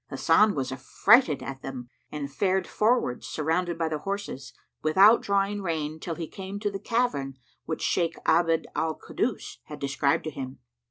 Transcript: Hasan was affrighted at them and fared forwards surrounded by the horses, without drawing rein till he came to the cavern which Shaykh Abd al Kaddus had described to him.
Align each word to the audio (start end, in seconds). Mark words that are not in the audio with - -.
Hasan 0.09 0.55
was 0.55 0.71
affrighted 0.71 1.43
at 1.43 1.61
them 1.61 1.87
and 2.11 2.33
fared 2.33 2.65
forwards 2.65 3.27
surrounded 3.27 3.77
by 3.77 3.87
the 3.87 3.99
horses, 3.99 4.51
without 4.81 5.21
drawing 5.21 5.61
rein 5.61 5.99
till 5.99 6.15
he 6.15 6.25
came 6.27 6.59
to 6.61 6.71
the 6.71 6.79
cavern 6.79 7.35
which 7.65 7.83
Shaykh 7.83 8.17
Abd 8.25 8.65
al 8.75 8.95
Kaddus 8.97 9.59
had 9.65 9.77
described 9.77 10.23
to 10.23 10.31
him. 10.31 10.57